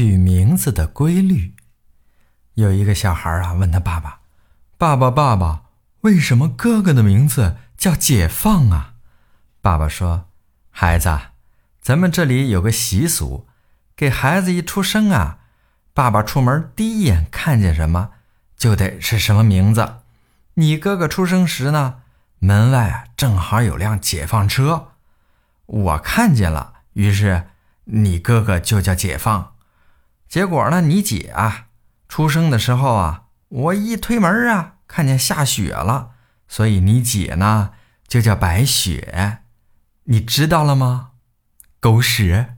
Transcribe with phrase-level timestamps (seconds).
[0.00, 1.54] 取名字的规律。
[2.54, 4.20] 有一个小孩啊，问他爸爸
[4.78, 5.64] ：“爸爸，爸爸，
[6.00, 8.94] 为什么哥哥的名字叫解放啊？”
[9.60, 10.24] 爸爸说
[10.72, 11.14] ：“孩子，
[11.82, 13.46] 咱们这里有个习俗，
[13.94, 15.40] 给孩子一出生啊，
[15.92, 18.12] 爸爸出门第一眼看见什么，
[18.56, 19.96] 就得是什么名字。
[20.54, 21.96] 你哥哥出生时呢，
[22.38, 24.92] 门外啊正好有辆解放车，
[25.66, 27.48] 我看见了，于是。”
[27.92, 29.54] 你哥哥就叫解放，
[30.30, 30.80] 结果呢？
[30.82, 31.66] 你姐啊，
[32.08, 36.10] 出生的时候啊，我一推门啊，看见下雪了，
[36.46, 37.72] 所以你姐呢
[38.06, 39.38] 就叫白雪，
[40.04, 41.10] 你知道了吗？
[41.80, 42.54] 狗屎！